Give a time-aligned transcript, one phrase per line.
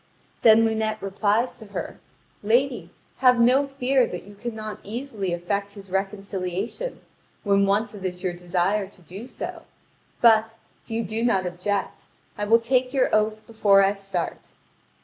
[0.41, 1.99] Then Lunete replies to her:
[2.41, 7.01] "Lady, have no fear that you cannot easily effect his reconciliation,
[7.43, 9.61] when once it is your desire to do so;
[10.19, 14.53] but, if you do not object, I will take your oath before I start."